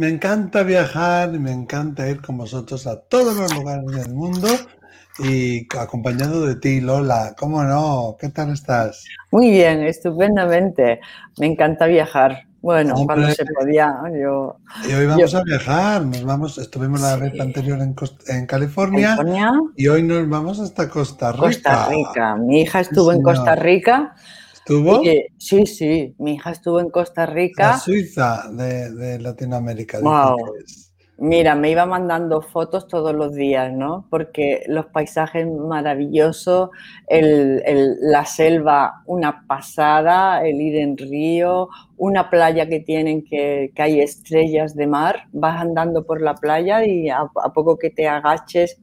Me 0.00 0.08
encanta 0.08 0.62
viajar, 0.62 1.28
me 1.38 1.52
encanta 1.52 2.08
ir 2.08 2.22
con 2.22 2.38
vosotros 2.38 2.86
a 2.86 2.98
todos 3.02 3.36
los 3.36 3.54
lugares 3.54 3.84
del 3.84 4.14
mundo 4.14 4.48
y 5.18 5.66
acompañado 5.78 6.46
de 6.46 6.56
ti, 6.56 6.80
Lola. 6.80 7.34
¿Cómo 7.38 7.62
no? 7.62 8.16
¿Qué 8.18 8.30
tal 8.30 8.50
estás? 8.50 9.04
Muy 9.30 9.50
bien, 9.50 9.82
estupendamente. 9.82 11.00
Me 11.38 11.48
encanta 11.48 11.84
viajar. 11.84 12.44
Bueno, 12.62 12.94
cuando 13.04 13.30
se 13.30 13.44
podía, 13.44 13.94
yo... 14.18 14.56
Y 14.88 14.94
hoy 14.94 15.04
vamos 15.04 15.34
a 15.34 15.42
viajar, 15.42 16.06
nos 16.06 16.24
vamos, 16.24 16.56
estuvimos 16.56 17.02
la 17.02 17.16
vez 17.16 17.38
anterior 17.38 17.78
en, 17.82 18.46
California, 18.46 19.18
y 19.76 19.86
hoy 19.88 20.02
nos 20.02 20.26
vamos 20.30 20.60
hasta 20.60 20.88
Costa 20.88 21.32
Rica. 21.32 21.44
Costa 21.44 21.88
Rica. 21.90 22.36
Mi 22.36 22.62
hija 22.62 22.80
estuvo 22.80 23.12
en 23.12 23.20
Costa 23.20 23.54
Rica. 23.54 24.14
¿Estuvo? 24.70 25.02
sí, 25.36 25.66
sí, 25.66 26.14
mi 26.18 26.34
hija 26.34 26.52
estuvo 26.52 26.78
en 26.78 26.90
Costa 26.90 27.26
Rica. 27.26 27.70
La 27.70 27.78
Suiza 27.78 28.48
de, 28.52 29.18
Latinoamérica. 29.18 29.98
Wow. 29.98 30.36
Mira, 31.18 31.56
me 31.56 31.72
iba 31.72 31.84
mandando 31.86 32.40
fotos 32.40 32.86
todos 32.86 33.12
los 33.12 33.34
días, 33.34 33.72
¿no? 33.72 34.06
Porque 34.10 34.62
los 34.68 34.86
paisajes 34.86 35.44
maravillosos, 35.46 36.70
la 37.10 38.24
selva, 38.24 39.02
una 39.06 39.44
pasada, 39.48 40.46
el 40.46 40.60
ir 40.60 40.76
en 40.76 40.96
río, 40.96 41.68
una 41.96 42.30
playa 42.30 42.68
que 42.68 42.78
tienen 42.78 43.24
que, 43.24 43.72
hay 43.76 44.00
estrellas 44.00 44.76
de 44.76 44.86
mar, 44.86 45.24
vas 45.32 45.60
andando 45.60 46.06
por 46.06 46.22
la 46.22 46.36
playa 46.36 46.86
y 46.86 47.10
a, 47.10 47.26
poco 47.52 47.76
que 47.76 47.90
te 47.90 48.06
agaches 48.06 48.78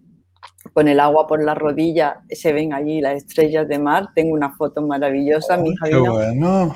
con 0.74 0.88
el 0.88 1.00
agua 1.00 1.28
por 1.28 1.44
la 1.44 1.54
rodilla, 1.54 2.22
se 2.30 2.54
ven 2.54 2.74
allí 2.74 3.02
las 3.02 3.16
estrellas 3.16 3.68
de 3.68 3.80
mar. 3.80 4.10
Tengo 4.16 4.34
una 4.34 4.56
foto 4.56 4.82
maravillosa, 4.82 5.58
mi 5.58 5.72
hija. 5.72 5.88
Qué 5.88 5.98
bueno. 5.98 6.76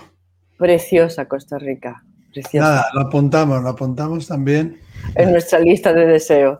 Preciosa 0.57 1.27
Costa 1.27 1.57
Rica. 1.57 2.03
Preciosa. 2.33 2.67
Nada, 2.67 2.85
lo 2.93 3.01
apuntamos, 3.01 3.61
lo 3.61 3.69
apuntamos 3.69 4.27
también 4.27 4.79
en 5.15 5.31
nuestra 5.31 5.59
lista 5.59 5.93
de 5.93 6.05
deseos. 6.05 6.59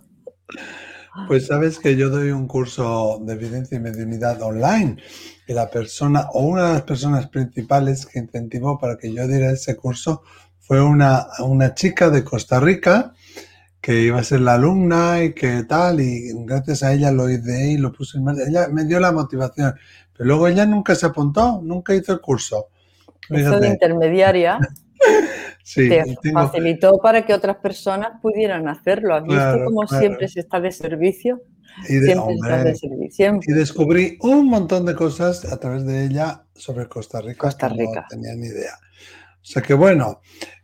Pues 1.28 1.48
sabes 1.48 1.78
que 1.78 1.96
yo 1.96 2.10
doy 2.10 2.32
un 2.32 2.48
curso 2.48 3.20
de 3.22 3.34
evidencia 3.34 3.78
y 3.78 3.82
mediunidad 3.82 4.42
online 4.42 4.98
y 5.46 5.54
la 5.54 5.70
persona 5.70 6.28
o 6.34 6.44
una 6.44 6.68
de 6.68 6.74
las 6.74 6.82
personas 6.84 7.28
principales 7.28 8.06
que 8.06 8.20
incentivó 8.20 8.80
para 8.80 8.98
que 8.98 9.14
yo 9.14 9.28
diera 9.28 9.52
ese 9.52 9.76
curso 9.76 10.24
fue 10.60 10.82
una, 10.82 11.28
una 11.40 11.74
chica 11.74 12.10
de 12.10 12.24
Costa 12.24 12.62
Rica 12.62 13.14
que 13.82 14.00
iba 14.00 14.20
a 14.20 14.24
ser 14.24 14.42
la 14.42 14.54
alumna 14.54 15.24
y 15.24 15.34
que 15.34 15.64
tal 15.64 16.00
y 16.00 16.32
gracias 16.46 16.84
a 16.84 16.94
ella 16.94 17.12
lo 17.12 17.30
hice 17.30 17.72
y 17.72 17.78
lo 17.78 17.92
puse 17.92 18.20
en 18.20 18.24
marcha. 18.24 18.44
Ella 18.48 18.68
me 18.70 18.86
dio 18.86 19.00
la 19.00 19.12
motivación, 19.12 19.74
pero 20.14 20.28
luego 20.28 20.48
ella 20.48 20.66
nunca 20.66 20.94
se 20.94 21.08
apuntó, 21.08 21.60
nunca 21.64 21.96
hizo 21.96 22.14
el 22.14 22.22
curso. 22.22 22.68
Eso 23.30 23.60
de 23.60 23.68
intermediaria. 23.68 24.60
Sí, 25.64 25.88
te 25.88 26.32
facilitó 26.34 26.98
para 26.98 27.24
que 27.26 27.34
otras 27.34 27.58
personas 27.58 28.20
pudieran 28.22 28.68
hacerlo. 28.68 29.16
¿Has 29.16 29.24
visto 29.24 29.66
cómo 29.66 29.88
siempre 29.88 30.28
se 30.28 30.40
está 30.42 30.60
de 30.60 30.72
servicio? 30.72 31.44
Y, 31.88 31.96
de, 31.96 32.16
servicio. 32.76 33.40
y 33.48 33.54
descubrí 33.54 34.18
un 34.22 34.48
montón 34.48 34.86
de 34.86 34.96
cosas 34.96 35.46
a 35.46 35.58
través 35.60 35.86
de 35.86 36.06
ella 36.06 36.44
sobre 36.56 36.88
Costa 36.88 37.22
Rica. 37.22 37.38
Costa 37.38 37.70
Rica. 37.70 38.02
no 38.02 38.08
tenía 38.10 38.36
ni 38.36 38.48
idea. 38.48 38.74
O 39.36 39.46
sea 39.46 39.62
que 39.62 39.74
bueno, 39.74 40.22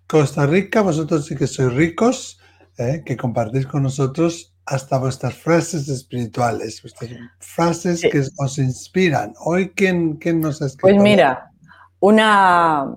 Costa 0.07 0.45
Rica, 0.45 0.81
vosotros 0.81 1.25
sí 1.25 1.35
que 1.35 1.47
sois 1.47 1.73
ricos, 1.73 2.39
¿eh? 2.77 3.03
que 3.05 3.17
compartís 3.17 3.65
con 3.65 3.83
nosotros 3.83 4.53
hasta 4.65 4.97
vuestras 4.97 5.33
frases 5.33 5.87
espirituales, 5.87 6.81
vuestras 6.81 7.11
frases 7.39 8.01
que 8.01 8.21
os 8.37 8.57
inspiran. 8.57 9.33
Hoy, 9.45 9.69
¿quién, 9.69 10.15
quién 10.15 10.41
nos 10.41 10.61
ha 10.61 10.65
escrito? 10.65 10.81
Pues 10.81 11.01
mira, 11.01 11.51
una, 11.99 12.93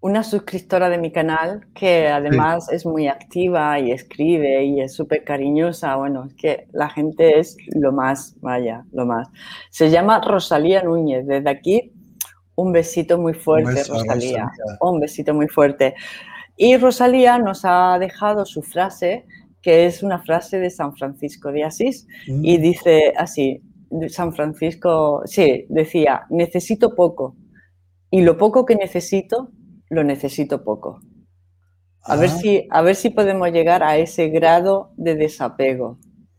una 0.00 0.22
suscriptora 0.22 0.88
de 0.88 0.98
mi 0.98 1.10
canal 1.10 1.66
que 1.74 2.06
además 2.06 2.70
es 2.70 2.86
muy 2.86 3.08
activa 3.08 3.80
y 3.80 3.90
escribe 3.90 4.64
y 4.64 4.80
es 4.80 4.94
súper 4.94 5.24
cariñosa. 5.24 5.96
Bueno, 5.96 6.26
es 6.26 6.34
que 6.34 6.68
la 6.72 6.88
gente 6.88 7.40
es 7.40 7.56
lo 7.74 7.90
más, 7.90 8.36
vaya, 8.40 8.84
lo 8.92 9.06
más. 9.06 9.28
Se 9.70 9.90
llama 9.90 10.20
Rosalía 10.20 10.84
Núñez. 10.84 11.26
Desde 11.26 11.50
aquí, 11.50 11.92
un 12.54 12.70
besito 12.70 13.18
muy 13.18 13.34
fuerte, 13.34 13.82
Rosalía. 13.82 14.50
Un 14.80 15.00
besito 15.00 15.34
muy 15.34 15.48
fuerte. 15.48 15.96
Y 16.56 16.76
Rosalía 16.76 17.38
nos 17.38 17.60
ha 17.64 17.98
dejado 17.98 18.46
su 18.46 18.62
frase, 18.62 19.26
que 19.62 19.86
es 19.86 20.02
una 20.02 20.22
frase 20.22 20.58
de 20.58 20.70
San 20.70 20.96
Francisco 20.96 21.52
de 21.52 21.64
Asís, 21.64 22.06
y 22.26 22.58
mm. 22.58 22.62
dice 22.62 23.12
así, 23.16 23.62
San 24.08 24.32
Francisco, 24.32 25.22
sí, 25.26 25.66
decía, 25.68 26.26
necesito 26.30 26.94
poco, 26.94 27.36
y 28.10 28.22
lo 28.22 28.36
poco 28.36 28.64
que 28.64 28.76
necesito 28.76 29.50
lo 29.88 30.02
necesito 30.04 30.64
poco. 30.64 31.00
A, 32.02 32.16
ver, 32.16 32.30
ah. 32.30 32.38
si, 32.40 32.66
a 32.70 32.82
ver 32.82 32.94
si 32.94 33.10
podemos 33.10 33.50
llegar 33.50 33.82
a 33.82 33.96
ese 33.98 34.28
grado 34.28 34.92
de 34.96 35.16
desapego. 35.16 35.98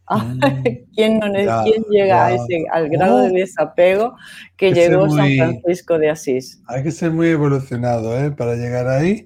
Mm. 0.10 0.40
¿Quién, 0.96 1.20
no, 1.20 1.32
¿quién 1.64 1.84
llega 1.90 2.26
a 2.26 2.34
ese, 2.34 2.66
al 2.72 2.90
grado 2.90 3.20
de 3.20 3.32
desapego 3.32 4.16
que, 4.56 4.74
llegó 4.74 5.10
San 5.10 5.30
Francisco 5.36 6.00
de 6.00 6.10
Asís? 6.10 6.62
Hay 6.68 6.84
que 6.84 6.92
ser 6.92 7.12
muy 7.12 7.28
evolucionado 7.28 8.18
¿eh? 8.18 8.32
para 8.32 8.56
llegar 8.56 8.88
ahí. 8.88 9.26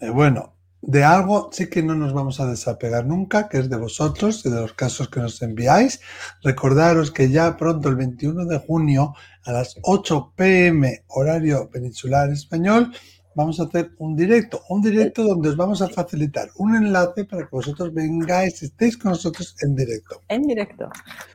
Eh, 0.00 0.10
bueno, 0.10 0.56
de 0.82 1.02
algo 1.02 1.50
sí 1.52 1.68
que 1.68 1.82
no 1.82 1.94
nos 1.94 2.12
vamos 2.12 2.38
a 2.38 2.46
desapegar 2.46 3.06
nunca, 3.06 3.48
que 3.48 3.58
es 3.58 3.68
de 3.68 3.76
vosotros 3.76 4.44
y 4.46 4.50
de 4.50 4.60
los 4.60 4.72
casos 4.72 5.08
que 5.08 5.20
nos 5.20 5.40
enviáis. 5.42 6.00
Recordaros 6.42 7.10
que 7.10 7.30
ya 7.30 7.56
pronto, 7.56 7.88
el 7.88 7.96
21 7.96 8.44
de 8.44 8.58
junio, 8.58 9.14
a 9.44 9.52
las 9.52 9.76
8 9.82 10.32
pm, 10.36 11.04
horario 11.08 11.68
peninsular 11.70 12.30
español, 12.30 12.92
vamos 13.34 13.58
a 13.58 13.64
hacer 13.64 13.90
un 13.98 14.16
directo, 14.16 14.62
un 14.68 14.80
directo 14.80 15.24
donde 15.24 15.48
os 15.48 15.56
vamos 15.56 15.82
a 15.82 15.88
facilitar 15.88 16.48
un 16.56 16.76
enlace 16.76 17.24
para 17.24 17.42
que 17.42 17.50
vosotros 17.50 17.92
vengáis, 17.92 18.62
estéis 18.62 18.96
con 18.96 19.10
nosotros 19.10 19.56
en 19.62 19.74
directo. 19.74 20.22
En 20.28 20.42
directo. 20.42 20.88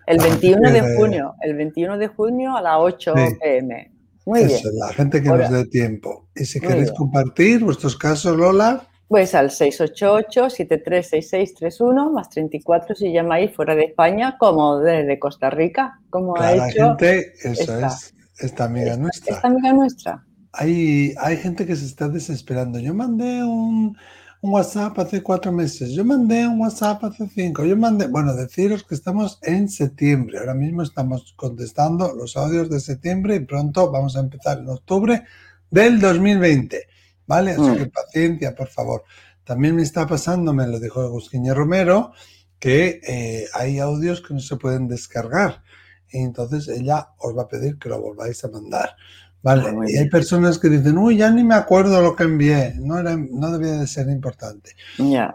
El 0.08 0.18
21 0.18 0.72
de 0.72 0.96
junio, 0.96 1.36
el 1.42 1.56
21 1.56 1.98
de 1.98 2.08
junio 2.08 2.56
a 2.56 2.62
las 2.62 2.78
8 2.78 3.14
pm. 3.40 4.01
Muy 4.32 4.42
Eso, 4.44 4.70
bien. 4.70 4.80
la 4.80 4.94
gente 4.94 5.22
que 5.22 5.28
nos 5.28 5.52
dé 5.52 5.66
tiempo. 5.66 6.30
Y 6.34 6.46
si 6.46 6.62
queréis 6.62 6.94
compartir 6.94 7.66
vuestros 7.66 7.98
casos, 7.98 8.38
Lola. 8.38 8.88
Pues 9.10 9.36
al 9.36 9.50
688-736631 9.50 12.14
más 12.14 12.30
34 12.30 12.96
si 12.96 13.12
llamáis 13.12 13.54
fuera 13.54 13.76
de 13.76 13.84
España, 13.84 14.38
como 14.40 14.80
desde 14.80 15.20
Costa 15.20 15.50
Rica, 15.50 16.00
como 16.10 16.38
ha 16.38 16.54
hecho. 16.54 16.96
gente, 16.98 17.34
eso 17.44 17.78
es, 17.78 18.16
esta 18.40 18.64
amiga 18.64 18.96
nuestra. 18.96 19.36
Esta 19.36 19.50
amiga 19.50 19.74
nuestra 19.74 20.26
hay, 20.54 21.14
hay 21.20 21.38
gente 21.38 21.66
que 21.66 21.76
se 21.76 21.86
está 21.86 22.10
desesperando. 22.10 22.80
Yo 22.80 22.94
mandé 22.94 23.44
un, 23.44 23.98
un, 24.42 24.52
WhatsApp 24.52 25.00
hace 25.00 25.22
cuatro 25.22 25.52
meses, 25.52 25.92
yo 25.92 26.04
mandé 26.04 26.48
un 26.48 26.60
WhatsApp 26.60 27.04
hace 27.04 27.28
cinco, 27.28 27.64
yo 27.64 27.78
mandé, 27.78 28.08
bueno, 28.08 28.34
deciros 28.34 28.84
que 28.84 28.96
estamos 28.96 29.40
en 29.44 29.70
septiembre, 29.70 30.40
ahora 30.40 30.54
mismo 30.54 30.84
estamos 30.84 31.34
contestando 31.36 32.14
los 32.14 32.36
audios 32.38 32.70
de 32.70 32.80
septiembre 32.80 33.36
y 33.36 33.40
pronto 33.42 33.92
vamos 33.92 34.16
a 34.18 34.22
empezar 34.22 34.60
en 34.60 34.70
octubre 34.70 35.24
del 35.70 36.00
2020, 36.00 36.88
¿vale? 37.28 37.52
Así 37.52 37.76
que 37.78 37.86
mm. 37.86 37.92
paciencia, 37.92 38.56
por 38.56 38.68
favor. 38.68 39.04
También 39.44 39.76
me 39.76 39.84
está 39.84 40.08
pasando, 40.08 40.54
me 40.54 40.68
lo 40.68 40.80
dijo 40.80 41.02
Agustín 41.02 41.54
Romero, 41.54 42.14
que 42.60 43.02
eh, 43.08 43.48
hay 43.54 43.80
audios 43.80 44.22
que 44.22 44.34
no 44.34 44.40
se 44.40 44.56
pueden 44.56 44.88
descargar. 44.88 45.64
Y 46.10 46.20
entonces 46.20 46.68
ella 46.68 47.10
os 47.18 47.36
va 47.36 47.44
a 47.44 47.48
pedir 47.48 47.80
que 47.80 47.90
lo 47.90 48.00
volváis 48.00 48.44
a 48.44 48.50
mandar. 48.50 48.96
Vale, 49.44 49.70
ah, 49.70 49.86
y 49.88 49.98
hay 49.98 50.10
personas 50.10 50.60
que 50.60 50.70
dicen, 50.70 50.98
uy, 50.98 51.18
ya 51.18 51.32
ni 51.32 51.44
me 51.44 51.56
acuerdo 51.56 52.00
lo 52.02 52.16
que 52.16 52.24
envié, 52.24 52.76
no, 52.78 53.00
era, 53.00 53.18
no 53.18 53.52
debía 53.52 53.80
de 53.80 53.88
ser 53.88 54.08
importante. 54.10 54.76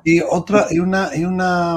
Y 0.04 0.20
otra, 0.20 0.66
y 0.70 0.78
una, 0.78 1.10
y 1.14 1.24
una, 1.24 1.76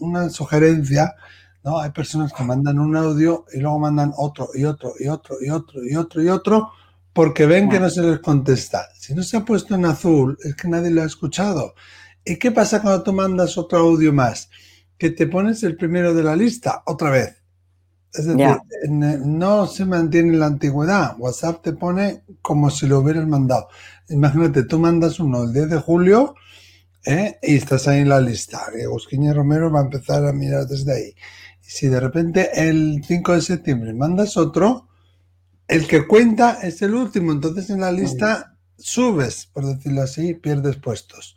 una 0.00 0.28
sugerencia, 0.28 1.14
¿no? 1.62 1.78
Hay 1.78 1.90
personas 1.90 2.32
que 2.34 2.44
mandan 2.44 2.78
un 2.78 2.94
audio 2.94 3.46
y 3.52 3.60
luego 3.60 3.78
mandan 3.78 4.12
otro 4.16 4.48
y 4.54 4.64
otro 4.64 4.92
y 5.00 5.08
otro 5.08 5.36
y 5.40 5.48
otro 5.48 5.82
y 5.82 5.96
otro 5.96 6.22
y 6.22 6.28
otro 6.28 6.70
porque 7.14 7.46
ven 7.46 7.70
que 7.70 7.80
no 7.80 7.88
se 7.88 8.02
les 8.02 8.18
contesta. 8.18 8.88
Si 8.98 9.14
no 9.14 9.22
se 9.22 9.36
ha 9.36 9.44
puesto 9.44 9.76
en 9.76 9.86
azul, 9.86 10.36
es 10.44 10.56
que 10.56 10.68
nadie 10.68 10.90
lo 10.90 11.02
ha 11.02 11.06
escuchado. 11.06 11.74
¿Y 12.24 12.36
qué 12.36 12.50
pasa 12.50 12.82
cuando 12.82 13.02
tú 13.02 13.12
mandas 13.12 13.56
otro 13.56 13.78
audio 13.78 14.12
más? 14.12 14.50
Que 14.98 15.10
te 15.10 15.28
pones 15.28 15.62
el 15.62 15.76
primero 15.76 16.12
de 16.12 16.24
la 16.24 16.34
lista 16.34 16.82
otra 16.84 17.10
vez. 17.10 17.43
Es 18.14 18.26
decir, 18.26 18.56
no 18.90 19.66
se 19.66 19.84
mantiene 19.84 20.36
la 20.36 20.46
antigüedad. 20.46 21.16
WhatsApp 21.18 21.62
te 21.62 21.72
pone 21.72 22.22
como 22.42 22.70
si 22.70 22.86
lo 22.86 23.00
hubieras 23.00 23.26
mandado. 23.26 23.68
Imagínate, 24.08 24.62
tú 24.64 24.78
mandas 24.78 25.18
uno 25.18 25.42
el 25.42 25.52
10 25.52 25.70
de 25.70 25.78
julio 25.78 26.34
¿eh? 27.04 27.38
y 27.42 27.56
estás 27.56 27.88
ahí 27.88 28.00
en 28.00 28.08
la 28.08 28.20
lista. 28.20 28.66
Agustín 28.84 29.32
Romero 29.34 29.70
va 29.70 29.80
a 29.80 29.84
empezar 29.84 30.24
a 30.24 30.32
mirar 30.32 30.66
desde 30.66 30.92
ahí. 30.92 31.14
Y 31.60 31.70
si 31.70 31.88
de 31.88 31.98
repente 31.98 32.50
el 32.54 33.02
5 33.04 33.32
de 33.32 33.40
septiembre 33.40 33.92
mandas 33.92 34.36
otro, 34.36 34.88
el 35.66 35.88
que 35.88 36.06
cuenta 36.06 36.60
es 36.62 36.82
el 36.82 36.94
último. 36.94 37.32
Entonces 37.32 37.68
en 37.70 37.80
la 37.80 37.90
lista 37.90 38.56
subes, 38.78 39.46
por 39.46 39.66
decirlo 39.66 40.02
así, 40.02 40.34
pierdes 40.34 40.76
puestos. 40.76 41.36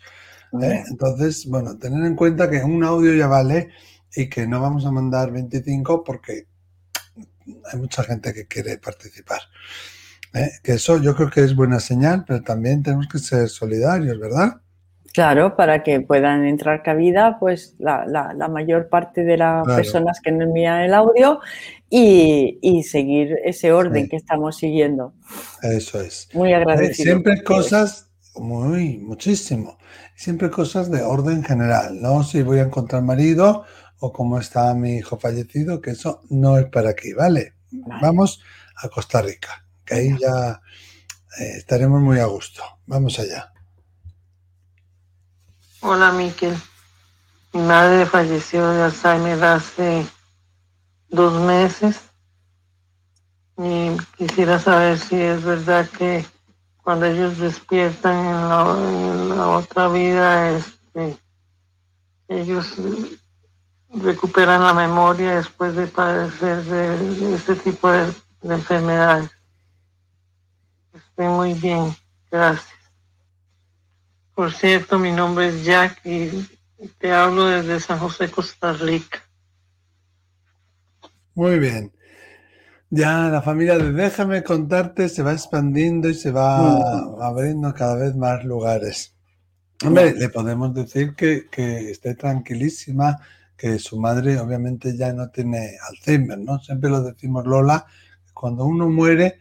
¿eh? 0.61 0.83
Entonces, 0.89 1.47
bueno, 1.47 1.77
tener 1.77 2.05
en 2.05 2.15
cuenta 2.15 2.49
que 2.49 2.63
un 2.63 2.83
audio 2.83 3.15
ya 3.15 3.27
vale 3.27 3.69
y 4.15 4.29
que 4.29 4.45
no 4.45 4.61
vamos 4.61 4.85
a 4.85 4.91
mandar 4.91 5.31
25 5.31 6.03
porque 6.03 6.45
hay 7.71 7.79
mucha 7.79 8.03
gente 8.03 8.33
que 8.33 8.45
quiere 8.47 8.77
participar. 8.77 9.41
¿eh? 10.33 10.49
Que 10.63 10.73
eso 10.73 11.01
yo 11.01 11.15
creo 11.15 11.29
que 11.29 11.41
es 11.41 11.55
buena 11.55 11.79
señal, 11.79 12.23
pero 12.27 12.41
también 12.41 12.83
tenemos 12.83 13.07
que 13.07 13.19
ser 13.19 13.49
solidarios, 13.49 14.19
¿verdad? 14.19 14.61
Claro, 15.17 15.55
para 15.55 15.81
que 15.81 15.99
puedan 16.01 16.45
entrar 16.45 16.83
cabida, 16.83 17.37
pues 17.39 17.75
la, 17.79 18.05
mayor 18.51 18.87
parte 18.87 19.23
de 19.23 19.35
las 19.35 19.65
personas 19.65 20.19
que 20.21 20.31
nos 20.31 20.43
envían 20.43 20.81
el 20.81 20.93
audio 20.93 21.39
y, 21.89 22.83
seguir 22.83 23.35
ese 23.43 23.71
orden 23.71 24.09
que 24.09 24.15
estamos 24.15 24.57
siguiendo. 24.57 25.15
Eso 25.63 26.01
es. 26.01 26.29
Muy 26.33 26.53
agradecido. 26.53 27.05
Siempre 27.05 27.41
cosas, 27.41 28.11
muy, 28.35 28.99
muchísimo. 28.99 29.79
Siempre 30.15 30.51
cosas 30.51 30.91
de 30.91 31.01
orden 31.01 31.43
general, 31.43 31.99
¿no? 31.99 32.23
Si 32.23 32.43
voy 32.43 32.59
a 32.59 32.63
encontrar 32.63 33.01
marido 33.01 33.65
o 33.99 34.13
cómo 34.13 34.39
está 34.39 34.73
mi 34.73 34.97
hijo 34.97 35.17
fallecido, 35.17 35.81
que 35.81 35.91
eso 35.91 36.21
no 36.29 36.57
es 36.57 36.65
para 36.65 36.91
aquí, 36.91 37.13
¿vale? 37.13 37.55
Vamos 38.01 38.41
a 38.75 38.89
Costa 38.89 39.21
Rica, 39.21 39.65
que 39.85 39.95
ahí 39.95 40.17
ya 40.19 40.61
eh, 41.39 41.57
estaremos 41.57 42.01
muy 42.01 42.19
a 42.19 42.25
gusto. 42.25 42.63
Vamos 42.85 43.19
allá. 43.19 43.51
Hola, 45.81 46.11
Miquel. 46.11 46.55
Mi 47.53 47.61
madre 47.61 48.05
falleció 48.05 48.69
de 48.71 48.83
Alzheimer 48.83 49.43
hace 49.43 50.05
dos 51.09 51.41
meses 51.41 51.99
y 53.57 53.97
quisiera 54.17 54.59
saber 54.59 54.99
si 54.99 55.15
es 55.15 55.43
verdad 55.43 55.89
que 55.89 56.25
cuando 56.83 57.05
ellos 57.05 57.37
despiertan 57.37 58.15
en 58.15 59.29
la, 59.37 59.47
otra 59.49 59.87
vida, 59.89 60.57
este, 60.57 61.17
ellos 62.27 62.77
recuperan 63.93 64.63
la 64.63 64.73
memoria 64.73 65.35
después 65.35 65.75
de 65.75 65.87
padecer 65.87 66.63
de, 66.63 67.35
este 67.35 67.55
tipo 67.55 67.91
de, 67.91 68.05
de 68.41 68.53
enfermedades. 68.53 69.31
Estoy 70.93 71.27
muy 71.27 71.53
bien, 71.53 71.95
gracias. 72.29 72.73
Por 74.35 74.53
cierto, 74.53 74.99
mi 74.99 75.11
nombre 75.11 75.47
es 75.47 75.65
Jack 75.65 76.05
y 76.05 76.47
te 76.99 77.11
hablo 77.11 77.45
desde 77.45 77.79
San 77.79 77.99
José, 77.99 78.29
Costa 78.29 78.73
Rica. 78.73 79.19
Muy 81.33 81.59
bien. 81.59 81.91
Ya 82.89 83.29
la 83.29 83.41
familia 83.41 83.77
de 83.77 83.91
Déjame 83.91 84.43
contarte 84.43 85.09
se 85.09 85.21
va 85.21 85.33
expandiendo 85.33 86.07
y 86.09 86.13
se 86.13 86.31
va 86.31 86.99
abriendo 87.21 87.73
cada 87.73 87.95
vez 87.95 88.15
más 88.15 88.43
lugares. 88.45 89.13
Hombre, 89.83 90.13
le 90.13 90.29
podemos 90.29 90.73
decir 90.73 91.13
que, 91.15 91.47
que, 91.51 91.91
esté 91.91 92.15
tranquilísima, 92.15 93.19
que 93.57 93.79
su 93.79 93.99
madre 93.99 94.39
obviamente 94.39 94.95
ya 94.95 95.11
no 95.13 95.29
tiene 95.29 95.77
Alzheimer, 95.89 96.37
¿no? 96.37 96.59
Siempre 96.59 96.89
lo 96.89 97.01
decimos 97.01 97.45
Lola, 97.45 97.85
cuando 98.33 98.65
uno 98.65 98.87
muere, 98.87 99.39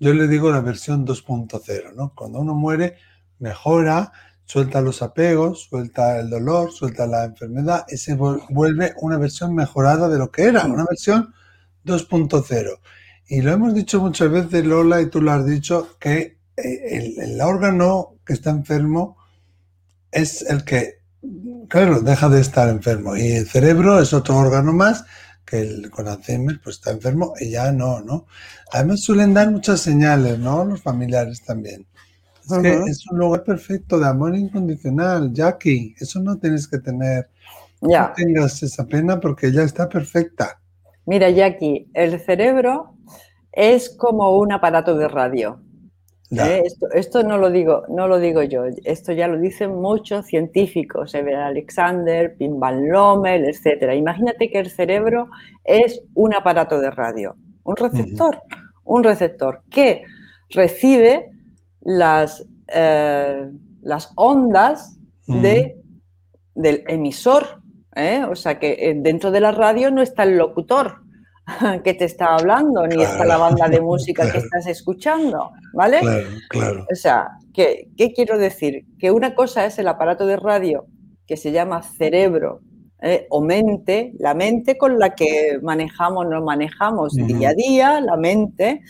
yo 0.00 0.14
le 0.14 0.26
digo 0.26 0.50
la 0.50 0.60
versión 0.60 1.06
2.0, 1.06 1.94
¿no? 1.94 2.12
Cuando 2.14 2.40
uno 2.40 2.54
muere, 2.54 2.96
mejora, 3.38 4.10
suelta 4.44 4.80
los 4.80 5.02
apegos, 5.02 5.64
suelta 5.68 6.18
el 6.18 6.30
dolor, 6.30 6.72
suelta 6.72 7.06
la 7.06 7.24
enfermedad 7.24 7.84
y 7.88 7.98
se 7.98 8.14
vuelve 8.14 8.94
una 9.02 9.18
versión 9.18 9.54
mejorada 9.54 10.08
de 10.08 10.18
lo 10.18 10.30
que 10.30 10.44
era, 10.44 10.64
una 10.64 10.86
versión 10.88 11.34
2.0. 11.84 12.80
Y 13.28 13.42
lo 13.42 13.52
hemos 13.52 13.74
dicho 13.74 14.00
muchas 14.00 14.30
veces, 14.30 14.64
Lola, 14.64 15.02
y 15.02 15.10
tú 15.10 15.20
lo 15.20 15.32
has 15.32 15.44
dicho, 15.44 15.98
que 16.00 16.38
eh, 16.56 17.14
el, 17.18 17.40
órgano 17.42 18.14
que 18.24 18.32
está 18.32 18.50
enfermo 18.50 19.18
es 20.10 20.42
el 20.42 20.64
que, 20.64 20.97
claro, 21.68 22.00
deja 22.00 22.28
de 22.28 22.40
estar 22.40 22.68
enfermo. 22.68 23.16
Y 23.16 23.32
el 23.32 23.46
cerebro 23.46 24.00
es 24.00 24.12
otro 24.12 24.36
órgano 24.36 24.72
más 24.72 25.04
que 25.44 25.60
el, 25.60 25.90
con 25.90 26.08
Alzheimer 26.08 26.60
pues 26.62 26.76
está 26.76 26.90
enfermo 26.90 27.34
y 27.40 27.50
ya 27.50 27.72
no, 27.72 28.00
¿no? 28.00 28.26
Además 28.72 29.00
suelen 29.00 29.32
dar 29.32 29.50
muchas 29.50 29.80
señales, 29.80 30.38
¿no? 30.38 30.64
Los 30.64 30.82
familiares 30.82 31.42
también. 31.42 31.86
Es 32.44 32.58
que 32.58 32.90
es 32.90 33.06
un 33.10 33.18
lugar 33.18 33.44
perfecto 33.44 33.98
de 33.98 34.06
amor 34.06 34.34
incondicional, 34.34 35.32
Jackie. 35.32 35.94
Eso 35.98 36.20
no 36.20 36.38
tienes 36.38 36.66
que 36.66 36.78
tener. 36.78 37.28
Ya. 37.80 38.08
No 38.08 38.14
tengas 38.14 38.62
esa 38.62 38.86
pena 38.86 39.20
porque 39.20 39.52
ya 39.52 39.62
está 39.62 39.88
perfecta. 39.88 40.58
Mira, 41.04 41.30
Jackie, 41.30 41.90
el 41.94 42.18
cerebro 42.20 42.94
es 43.52 43.90
como 43.90 44.38
un 44.38 44.52
aparato 44.52 44.96
de 44.96 45.08
radio. 45.08 45.60
¿Eh? 46.30 46.62
Esto, 46.94 47.22
no, 47.22 47.38
lo 47.38 47.50
digo, 47.50 47.84
no 47.88 48.06
lo 48.06 48.18
digo 48.18 48.42
yo, 48.42 48.64
esto 48.84 49.12
ya 49.12 49.28
lo 49.28 49.38
dicen 49.38 49.74
muchos 49.74 50.26
científicos, 50.26 51.14
Ever 51.14 51.36
Alexander, 51.36 52.36
Pim 52.36 52.58
Van 52.58 52.88
Lommel, 52.88 53.44
etc. 53.44 53.94
Imagínate 53.94 54.50
que 54.50 54.58
el 54.58 54.70
cerebro 54.70 55.28
es 55.64 56.02
un 56.14 56.34
aparato 56.34 56.80
de 56.80 56.90
radio, 56.90 57.36
un 57.64 57.76
receptor, 57.76 58.42
un 58.84 59.04
receptor 59.04 59.62
que 59.70 60.04
recibe 60.50 61.30
las, 61.80 62.46
eh, 62.68 63.50
las 63.82 64.12
ondas 64.16 64.98
de, 65.26 65.76
del 66.54 66.84
emisor. 66.88 67.62
¿eh? 67.96 68.24
O 68.30 68.36
sea 68.36 68.58
que 68.58 68.94
dentro 68.96 69.30
de 69.30 69.40
la 69.40 69.52
radio 69.52 69.90
no 69.90 70.02
está 70.02 70.22
el 70.24 70.36
locutor 70.36 71.07
que 71.84 71.94
te 71.94 72.04
está 72.04 72.34
hablando, 72.34 72.86
ni 72.86 73.02
está 73.02 73.24
la 73.24 73.38
banda 73.38 73.68
de 73.68 73.80
música 73.80 74.30
que 74.30 74.38
estás 74.38 74.66
escuchando, 74.66 75.50
¿vale? 75.72 76.00
Claro, 76.00 76.26
claro. 76.48 76.86
O 76.90 76.94
sea, 76.94 77.28
¿qué, 77.52 77.88
¿qué 77.96 78.12
quiero 78.12 78.38
decir? 78.38 78.84
Que 78.98 79.10
una 79.10 79.34
cosa 79.34 79.66
es 79.66 79.78
el 79.78 79.88
aparato 79.88 80.26
de 80.26 80.36
radio 80.36 80.86
que 81.26 81.36
se 81.36 81.52
llama 81.52 81.82
cerebro 81.82 82.60
o 83.30 83.40
mente, 83.40 84.12
la 84.18 84.34
mente 84.34 84.76
con 84.76 84.98
la 84.98 85.14
que 85.14 85.58
manejamos, 85.62 86.26
nos 86.26 86.42
manejamos 86.42 87.14
día 87.14 87.50
a 87.50 87.54
día, 87.54 88.00
la 88.00 88.16
mente, 88.16 88.82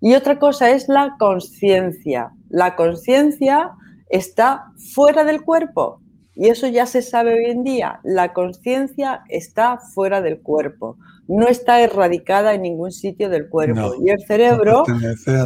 y 0.00 0.14
otra 0.14 0.38
cosa 0.38 0.70
es 0.70 0.88
la 0.88 1.16
conciencia. 1.18 2.32
La 2.48 2.76
conciencia 2.76 3.70
está 4.10 4.72
fuera 4.94 5.24
del 5.24 5.42
cuerpo. 5.42 6.00
Y 6.36 6.48
eso 6.48 6.66
ya 6.66 6.86
se 6.86 7.02
sabe 7.02 7.34
hoy 7.34 7.50
en 7.50 7.64
día. 7.64 8.00
La 8.04 8.32
conciencia 8.32 9.24
está 9.28 9.78
fuera 9.78 10.20
del 10.20 10.40
cuerpo. 10.40 10.98
No 11.28 11.48
está 11.48 11.80
erradicada 11.80 12.54
en 12.54 12.62
ningún 12.62 12.92
sitio 12.92 13.28
del 13.30 13.48
cuerpo. 13.48 13.94
y 14.04 14.10
el 14.10 14.20
cerebro, 14.26 14.84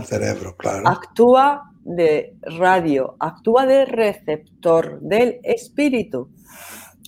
cerebro 0.04 0.56
actúa 0.84 1.72
de 1.84 2.34
radio, 2.42 3.16
actúa 3.20 3.66
de 3.66 3.84
receptor 3.84 5.00
del 5.00 5.38
espíritu. 5.44 6.28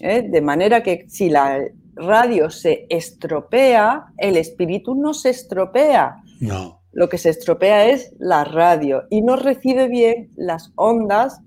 ¿eh? 0.01 0.23
De 0.23 0.41
manera 0.41 0.83
que 0.83 1.07
si 1.09 1.29
la 1.29 1.59
radio 1.95 2.51
se 2.51 2.87
estropea, 2.89 4.07
el 4.17 4.37
espíritu 4.37 4.95
no 4.95 5.13
se 5.13 5.31
estropea. 5.31 6.17
No 6.41 6.83
lo 6.93 7.09
que 7.09 7.19
se 7.19 7.31
estropea 7.31 7.89
es 7.89 8.13
la 8.19 8.45
radio 8.45 9.05
y 9.11 9.23
no 9.23 9.37
recibe 9.37 9.89
bien 9.89 10.31
las 10.37 10.73
ondas 10.77 11.41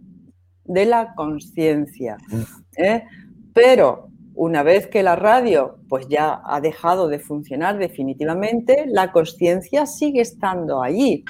de 0.66 0.86
la 0.86 1.14
conciencia. 1.16 2.18
¿eh? 2.78 3.04
Pero 3.54 4.10
una 4.34 4.64
vez 4.64 4.88
que 4.88 5.04
la 5.04 5.16
radio 5.16 5.78
pues 5.88 6.08
ya 6.10 6.42
ha 6.46 6.60
dejado 6.60 7.08
de 7.08 7.20
funcionar 7.20 7.78
definitivamente, 7.78 8.86
la 8.88 9.12
conciencia 9.12 9.86
sigue 9.86 10.22
estando 10.22 10.82
allí. 10.84 11.24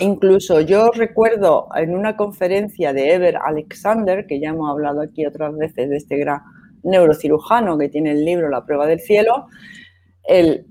Incluso 0.00 0.60
yo 0.60 0.90
recuerdo 0.92 1.68
en 1.74 1.94
una 1.94 2.16
conferencia 2.16 2.92
de 2.92 3.12
Ever 3.12 3.36
Alexander, 3.36 4.26
que 4.26 4.40
ya 4.40 4.50
hemos 4.50 4.70
hablado 4.70 5.02
aquí 5.02 5.26
otras 5.26 5.54
veces 5.56 5.90
de 5.90 5.96
este 5.96 6.16
gran 6.16 6.40
neurocirujano 6.82 7.76
que 7.76 7.88
tiene 7.88 8.12
el 8.12 8.24
libro 8.24 8.48
La 8.48 8.64
prueba 8.64 8.86
del 8.86 9.00
cielo, 9.00 9.46
él, 10.24 10.66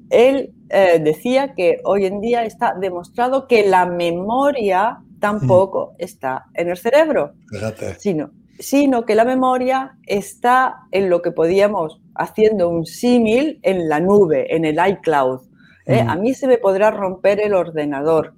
eh, 0.69 0.99
decía 0.99 1.53
que 1.53 1.79
hoy 1.83 2.05
en 2.05 2.21
día 2.21 2.43
está 2.43 2.73
demostrado 2.79 3.47
que 3.47 3.67
la 3.67 3.85
memoria 3.85 4.99
tampoco 5.23 5.95
está 5.99 6.47
en 6.53 6.67
el 6.67 6.75
cerebro, 6.75 7.31
sino, 7.97 8.31
sino 8.59 9.05
que 9.05 9.15
la 9.15 9.23
memoria 9.23 9.97
está 10.05 10.81
en 10.91 11.09
lo 11.09 11.21
que 11.21 11.31
podíamos, 11.31 12.01
haciendo 12.13 12.67
un 12.67 12.85
símil, 12.85 13.57
en 13.63 13.87
la 13.87 14.01
nube, 14.01 14.53
en 14.53 14.65
el 14.65 14.77
iCloud. 14.85 15.39
¿eh? 15.85 16.03
A 16.05 16.17
mí 16.17 16.33
se 16.33 16.45
me 16.45 16.57
podrá 16.57 16.91
romper 16.91 17.39
el 17.39 17.53
ordenador, 17.53 18.33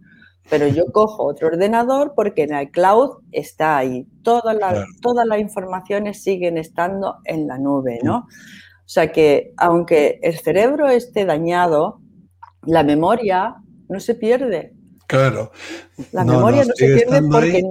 pero 0.48 0.68
yo 0.68 0.86
cojo 0.92 1.24
otro 1.24 1.48
ordenador 1.48 2.13
porque 2.15 2.44
en 2.44 2.56
iCloud 2.56 3.24
está 3.32 3.77
ahí. 3.77 4.06
Todas 4.22 4.56
las, 4.56 4.86
todas 5.01 5.25
las 5.25 5.39
informaciones 5.39 6.22
siguen 6.22 6.60
estando 6.60 7.15
en 7.24 7.48
la 7.48 7.58
nube, 7.58 7.98
¿no? 8.04 8.18
O 8.18 8.88
sea 8.96 9.12
que 9.12 9.54
aunque 9.58 10.20
el 10.22 10.38
cerebro 10.38 10.88
esté 10.88 11.25
dañado, 11.25 12.00
la 12.62 12.84
memoria 12.84 13.56
no 13.89 14.00
se 14.00 14.13
pierde. 14.13 14.75
Claro. 15.08 15.52
La 16.12 16.24
memoria 16.24 16.66
no, 16.66 16.74
se 16.76 16.86
pierde 16.86 17.22
porque, 17.22 17.64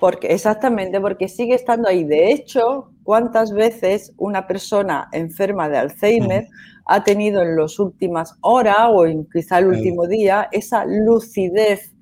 porque, 0.00 0.26
exactamente, 0.28 1.00
porque 1.00 1.28
sigue 1.28 1.54
estando 1.54 1.88
ahí. 1.88 2.04
De 2.04 2.30
hecho, 2.30 2.90
¿cuántas 3.02 3.52
veces 3.52 4.12
una 4.16 4.46
persona 4.46 5.08
enferma 5.12 5.68
de 5.68 5.78
Alzheimer 5.78 6.48
ha 6.86 7.04
tenido 7.04 7.42
en 7.42 7.56
las 7.56 7.78
últimas 7.78 8.34
horas 8.40 8.88
o 8.90 9.06
en 9.06 9.26
quizá 9.30 9.58
el 9.58 9.68
último 9.68 10.06
día 10.06 10.48
esa 10.52 10.84
lucidez 10.84 11.94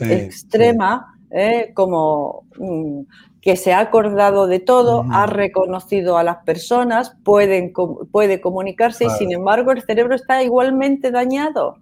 extrema 0.00 1.18
eh, 1.30 1.72
como 1.74 2.44
mm, 2.58 3.00
que 3.40 3.56
se 3.56 3.72
ha 3.72 3.80
acordado 3.80 4.46
de 4.46 4.60
todo, 4.60 5.06
ha 5.10 5.26
reconocido 5.26 6.18
a 6.18 6.24
las 6.24 6.38
personas, 6.44 7.16
pueden, 7.22 7.72
puede 8.10 8.40
comunicarse 8.40 9.06
y 9.06 9.10
sin 9.10 9.32
embargo 9.32 9.72
el 9.72 9.82
cerebro 9.82 10.14
está 10.14 10.42
igualmente 10.42 11.10
dañado. 11.10 11.76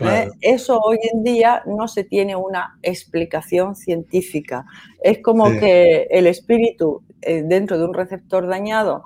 ¿Eh? 0.00 0.28
Eso 0.40 0.80
hoy 0.80 0.98
en 1.12 1.22
día 1.22 1.62
no 1.66 1.88
se 1.88 2.04
tiene 2.04 2.36
una 2.36 2.78
explicación 2.82 3.74
científica. 3.74 4.66
Es 5.02 5.22
como 5.22 5.50
que 5.50 6.06
el 6.10 6.26
espíritu 6.26 7.02
eh, 7.22 7.42
dentro 7.44 7.78
de 7.78 7.84
un 7.84 7.94
receptor 7.94 8.46
dañado 8.46 9.04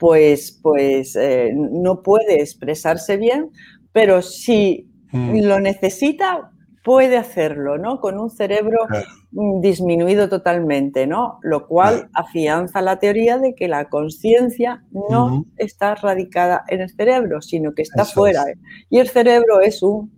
pues, 0.00 0.58
pues 0.62 1.14
eh, 1.14 1.52
no 1.54 2.02
puede 2.02 2.40
expresarse 2.40 3.18
bien, 3.18 3.50
pero 3.92 4.22
si 4.22 4.88
mm. 5.12 5.40
lo 5.42 5.60
necesita, 5.60 6.50
puede 6.82 7.16
hacerlo, 7.16 7.78
¿no? 7.78 8.00
Con 8.00 8.18
un 8.18 8.30
cerebro 8.30 8.86
mm, 9.32 9.60
disminuido 9.60 10.28
totalmente, 10.28 11.06
¿no? 11.06 11.38
Lo 11.42 11.66
cual 11.66 12.08
afianza 12.14 12.80
la 12.80 12.98
teoría 12.98 13.38
de 13.38 13.54
que 13.54 13.68
la 13.68 13.88
conciencia 13.88 14.84
no 14.90 15.44
está 15.56 15.94
radicada 15.94 16.64
en 16.68 16.80
el 16.80 16.90
cerebro, 16.90 17.42
sino 17.42 17.74
que 17.74 17.82
está 17.82 18.04
fuera. 18.04 18.44
Y 18.88 18.98
el 18.98 19.08
cerebro 19.08 19.60
es 19.60 19.82
un, 19.82 20.12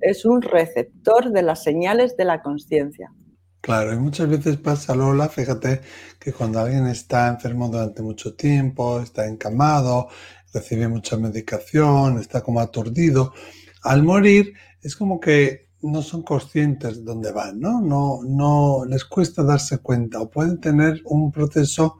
es 0.00 0.24
un 0.24 0.42
receptor 0.42 1.30
de 1.30 1.42
las 1.42 1.62
señales 1.62 2.16
de 2.16 2.24
la 2.24 2.42
conciencia. 2.42 3.12
Claro, 3.60 3.92
y 3.92 3.98
muchas 3.98 4.28
veces 4.28 4.56
pasa, 4.56 4.94
Lola, 4.94 5.28
fíjate 5.28 5.82
que 6.18 6.32
cuando 6.32 6.60
alguien 6.60 6.86
está 6.86 7.28
enfermo 7.28 7.68
durante 7.68 8.02
mucho 8.02 8.34
tiempo, 8.34 9.00
está 9.00 9.26
encamado, 9.26 10.08
recibe 10.54 10.88
mucha 10.88 11.18
medicación, 11.18 12.18
está 12.18 12.40
como 12.40 12.60
aturdido, 12.60 13.34
al 13.82 14.04
morir 14.04 14.54
es 14.80 14.96
como 14.96 15.20
que 15.20 15.67
no 15.82 16.02
son 16.02 16.22
conscientes 16.22 16.98
de 16.98 17.04
dónde 17.04 17.32
van, 17.32 17.60
¿no? 17.60 17.80
No, 17.80 18.20
no 18.24 18.84
les 18.84 19.04
cuesta 19.04 19.42
darse 19.42 19.78
cuenta 19.78 20.20
o 20.20 20.30
pueden 20.30 20.60
tener 20.60 21.00
un 21.04 21.30
proceso 21.30 21.98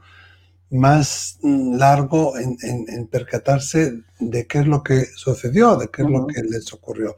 más 0.70 1.38
mm, 1.42 1.76
largo 1.76 2.34
en, 2.36 3.06
percatarse 3.08 4.02
de 4.18 4.46
qué 4.46 4.58
es 4.58 4.66
lo 4.66 4.82
que 4.82 5.06
sucedió, 5.14 5.76
de 5.76 5.88
qué 5.88 6.02
es 6.02 6.10
lo 6.10 6.26
que 6.26 6.42
les 6.42 6.72
ocurrió. 6.72 7.16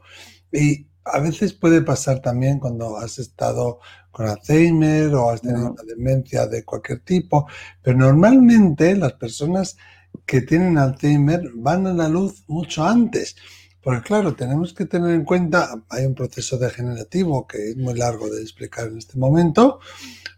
Y 0.51 0.87
a 1.03 1.19
veces 1.19 1.53
puede 1.53 1.81
pasar 1.81 2.21
también 2.21 2.59
cuando 2.59 2.97
has 2.97 3.19
estado 3.19 3.79
con 4.11 4.27
Alzheimer 4.27 5.13
o 5.15 5.29
has 5.31 5.41
tenido 5.41 5.71
una 5.71 5.83
demencia 5.83 6.45
de 6.47 6.63
cualquier 6.63 6.99
tipo, 6.99 7.47
pero 7.81 7.97
normalmente 7.97 8.95
las 8.95 9.13
personas 9.13 9.77
que 10.25 10.41
tienen 10.41 10.77
Alzheimer 10.77 11.49
van 11.55 11.87
a 11.87 11.93
la 11.93 12.07
luz 12.07 12.43
mucho 12.47 12.83
antes. 12.83 13.35
Porque 13.81 14.03
claro, 14.03 14.35
tenemos 14.35 14.73
que 14.73 14.85
tener 14.85 15.11
en 15.11 15.25
cuenta, 15.25 15.83
hay 15.89 16.05
un 16.05 16.13
proceso 16.13 16.57
degenerativo 16.57 17.47
que 17.47 17.71
es 17.71 17.77
muy 17.77 17.95
largo 17.95 18.29
de 18.29 18.41
explicar 18.41 18.87
en 18.87 18.99
este 18.99 19.17
momento, 19.17 19.79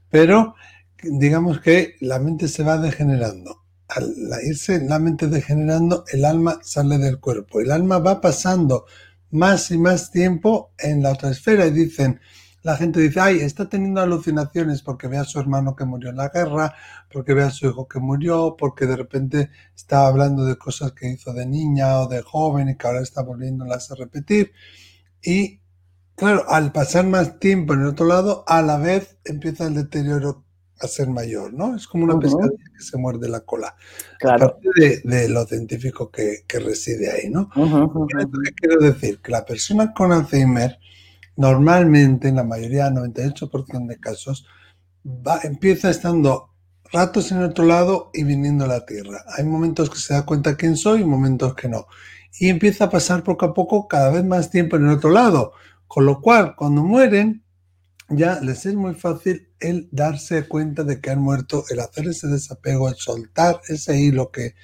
pero 0.10 0.56
digamos 1.04 1.60
que 1.60 1.96
la 2.00 2.20
mente 2.20 2.48
se 2.48 2.64
va 2.64 2.78
degenerando. 2.78 3.64
Al 3.90 4.14
irse 4.44 4.82
la 4.82 4.98
mente 4.98 5.28
degenerando, 5.28 6.06
el 6.12 6.24
alma 6.24 6.60
sale 6.64 6.98
del 6.98 7.20
cuerpo. 7.20 7.60
El 7.60 7.72
alma 7.72 8.00
va 8.00 8.22
pasando 8.22 8.86
más 9.32 9.72
y 9.72 9.78
más 9.78 10.12
tiempo 10.12 10.74
en 10.78 11.04
la 11.04 11.12
otra 11.12 11.32
esfera 11.32 11.66
y 11.66 11.72
dicen, 11.72 12.22
la 12.64 12.78
gente 12.78 13.02
dice, 13.02 13.20
ay, 13.20 13.42
está 13.42 13.68
teniendo 13.68 14.02
alucinaciones 14.02 14.82
porque 14.82 15.10
ve 15.10 15.18
a 15.18 15.26
su 15.26 15.38
hermano 15.38 15.76
que 15.76 15.84
murió 15.84 16.10
en 16.10 16.16
la 16.16 16.30
guerra, 16.30 16.74
porque 17.12 17.34
ve 17.34 17.44
a 17.44 17.52
su 17.52 17.68
hijo 17.68 17.88
que 17.90 18.00
murió, 18.00 18.56
porque 18.58 18.86
de 18.86 18.96
repente 18.96 19.50
está 19.76 20.08
hablando 20.08 20.46
de 20.46 20.58
cosas 20.58 20.94
que 20.94 21.10
hizo 21.10 21.34
de 21.34 21.46
niña 21.46 22.00
o 22.00 22.08
de 22.08 22.22
joven 22.22 22.70
y 22.70 22.78
que 22.78 22.88
ahora 22.88 23.02
está 23.02 23.22
volviéndolas 23.22 23.92
a 23.92 23.96
repetir. 23.96 24.54
Y 25.22 25.60
claro, 26.16 26.46
al 26.48 26.72
pasar 26.72 27.06
más 27.06 27.38
tiempo 27.38 27.74
en 27.74 27.82
el 27.82 27.88
otro 27.88 28.06
lado, 28.06 28.46
a 28.48 28.62
la 28.62 28.78
vez 28.78 29.18
empieza 29.26 29.68
el 29.68 29.76
deterioro 29.76 30.46
a 30.80 30.88
ser 30.88 31.10
mayor, 31.10 31.54
¿no? 31.54 31.76
Es 31.76 31.86
como 31.86 32.06
una 32.06 32.18
pescadilla 32.18 32.64
que 32.78 32.84
se 32.84 32.98
muerde 32.98 33.28
la 33.28 33.42
cola. 33.42 33.76
Claro. 34.20 34.46
Aparte 34.46 35.02
de, 35.04 35.30
lo 35.30 35.46
científico 35.46 36.10
que, 36.10 36.46
reside 36.60 37.12
ahí, 37.12 37.30
¿no? 37.30 37.50
¿Qué 37.50 38.54
quiero 38.56 38.80
decir? 38.80 39.20
Que 39.20 39.32
la 39.32 39.46
persona 39.46 39.94
con 39.94 40.14
Alzheimer 40.14 40.80
normalmente, 41.36 42.28
en 42.28 42.36
la 42.36 42.44
mayoría, 42.44 42.90
98% 42.90 43.88
de 43.88 44.00
casos, 44.00 44.46
va, 45.06 45.40
empieza 45.44 45.90
estando 45.90 46.50
ratos 46.92 47.32
en 47.32 47.44
otro 47.44 47.66
lado 47.66 48.12
y 48.14 48.24
viniendo 48.24 48.66
a 48.66 48.68
la 48.68 48.86
Tierra. 48.86 49.24
Hay 49.36 49.44
momentos 49.44 49.90
que 49.90 49.98
se 49.98 50.14
da 50.14 50.26
cuenta 50.26 50.56
quién 50.56 50.78
soy 50.78 51.02
y 51.02 51.06
momentos 51.06 51.56
que 51.56 51.68
no. 51.68 51.88
Y 52.40 52.50
empieza 52.50 52.86
a 52.86 52.90
pasar 52.90 53.24
poco 53.24 53.46
a 53.46 53.54
poco 53.54 53.88
cada 53.88 54.12
vez 54.12 54.24
más 54.24 54.50
tiempo 54.50 54.76
en 54.76 54.86
el 54.86 54.98
otro 54.98 55.10
lado. 55.10 55.54
Con 55.88 56.06
lo 56.06 56.22
cual, 56.22 56.56
cuando 56.56 56.84
mueren, 56.84 57.44
ya 58.10 58.40
les 58.42 58.66
es 58.66 58.76
muy 58.76 58.94
fácil 58.94 59.50
el 59.60 59.90
darse 59.92 60.48
cuenta 60.48 60.84
de 60.84 61.02
que 61.02 61.10
han 61.10 61.22
muerto, 61.22 61.66
el 61.70 61.80
hacer 61.80 62.08
ese 62.08 62.28
desapego, 62.28 62.90
el 62.90 62.96
soltar 62.96 63.62
ese 63.68 64.00
hilo 64.00 64.32
que 64.32 64.56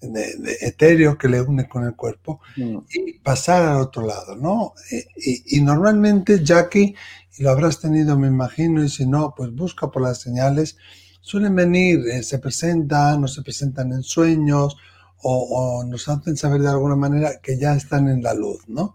de, 0.00 0.58
etéreo 0.60 1.18
que 1.18 1.28
le 1.28 1.40
une 1.40 1.68
con 1.68 1.84
el 1.84 1.94
cuerpo 1.94 2.40
mm. 2.56 2.78
y 2.92 3.18
pasar 3.18 3.64
al 3.64 3.80
otro 3.80 4.06
lado, 4.06 4.36
¿no? 4.36 4.74
Y, 5.16 5.60
normalmente 5.60 6.44
Jackie, 6.44 6.94
y 7.36 7.42
lo 7.42 7.50
habrás 7.50 7.80
tenido 7.80 8.18
me 8.18 8.28
imagino, 8.28 8.82
y 8.82 8.88
si 8.88 9.06
no, 9.06 9.34
pues 9.36 9.52
busca 9.54 9.90
por 9.90 10.02
las 10.02 10.20
señales, 10.20 10.76
suelen 11.20 11.54
venir, 11.54 12.00
eh, 12.08 12.22
se 12.22 12.38
presentan 12.38 13.24
o 13.24 13.28
se 13.28 13.42
presentan 13.42 13.92
en 13.92 14.02
sueños 14.02 14.76
o, 15.20 15.84
nos 15.84 16.08
hacen 16.08 16.36
saber 16.36 16.60
de 16.60 16.68
alguna 16.68 16.94
manera 16.94 17.40
que 17.42 17.58
ya 17.58 17.74
están 17.74 18.08
en 18.08 18.22
la 18.22 18.34
luz, 18.34 18.68
¿no? 18.68 18.94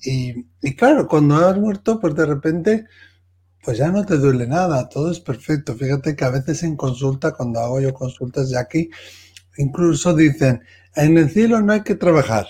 y, 0.00 0.46
y 0.62 0.74
claro, 0.74 1.06
cuando 1.06 1.36
has 1.36 1.58
muerto, 1.58 2.00
pues 2.00 2.14
de 2.14 2.24
repente 2.24 2.86
pues 3.68 3.76
ya 3.76 3.88
no 3.90 4.06
te 4.06 4.16
duele 4.16 4.46
nada, 4.46 4.88
todo 4.88 5.10
es 5.10 5.20
perfecto. 5.20 5.74
Fíjate 5.74 6.16
que 6.16 6.24
a 6.24 6.30
veces 6.30 6.62
en 6.62 6.74
consulta, 6.74 7.32
cuando 7.32 7.60
hago 7.60 7.80
yo 7.80 7.92
consultas, 7.92 8.48
Jackie, 8.48 8.88
Incluso 9.58 10.14
dicen, 10.14 10.62
en 10.96 11.18
el 11.18 11.30
cielo 11.30 11.60
no 11.60 11.72
hay 11.72 11.82
que 11.82 11.94
trabajar. 11.94 12.46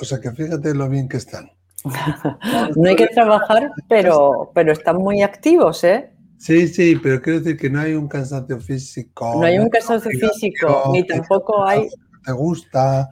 O 0.00 0.04
sea 0.04 0.20
que 0.20 0.30
fíjate 0.32 0.74
lo 0.74 0.88
bien 0.88 1.08
que 1.08 1.18
están. 1.18 1.50
no 2.76 2.88
hay 2.88 2.96
que 2.96 3.08
trabajar, 3.08 3.70
pero, 3.88 4.50
pero 4.54 4.72
están 4.72 4.96
muy 4.96 5.22
activos, 5.22 5.84
¿eh? 5.84 6.10
Sí, 6.38 6.68
sí, 6.68 6.96
pero 7.02 7.20
quiero 7.20 7.40
decir 7.40 7.56
que 7.58 7.70
no 7.70 7.80
hay 7.80 7.94
un 7.94 8.08
cansancio 8.08 8.58
físico. 8.58 9.34
No 9.36 9.46
hay 9.46 9.58
un 9.58 9.68
cansancio 9.68 10.10
físico, 10.10 10.90
ni 10.92 11.06
tampoco 11.06 11.66
hay... 11.66 11.88
Te 12.24 12.32
gusta. 12.32 13.08